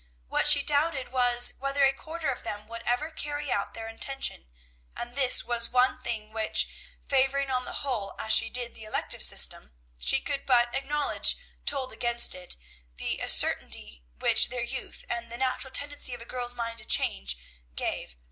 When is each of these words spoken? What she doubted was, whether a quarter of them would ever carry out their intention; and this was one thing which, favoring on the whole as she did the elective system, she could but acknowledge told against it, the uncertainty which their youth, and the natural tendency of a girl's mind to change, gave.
What 0.29 0.47
she 0.47 0.63
doubted 0.63 1.11
was, 1.11 1.53
whether 1.59 1.83
a 1.83 1.93
quarter 1.93 2.31
of 2.31 2.41
them 2.41 2.67
would 2.67 2.81
ever 2.87 3.11
carry 3.11 3.51
out 3.51 3.75
their 3.75 3.87
intention; 3.87 4.49
and 4.97 5.13
this 5.15 5.43
was 5.43 5.69
one 5.69 6.01
thing 6.01 6.33
which, 6.33 6.67
favoring 7.07 7.51
on 7.51 7.65
the 7.65 7.85
whole 7.85 8.15
as 8.17 8.33
she 8.33 8.49
did 8.49 8.73
the 8.73 8.83
elective 8.83 9.21
system, 9.21 9.75
she 9.99 10.19
could 10.19 10.47
but 10.47 10.73
acknowledge 10.73 11.37
told 11.67 11.93
against 11.93 12.33
it, 12.33 12.55
the 12.95 13.19
uncertainty 13.19 14.01
which 14.17 14.49
their 14.49 14.63
youth, 14.63 15.05
and 15.07 15.31
the 15.31 15.37
natural 15.37 15.71
tendency 15.71 16.15
of 16.15 16.21
a 16.23 16.25
girl's 16.25 16.55
mind 16.55 16.79
to 16.79 16.85
change, 16.85 17.37
gave. 17.75 18.15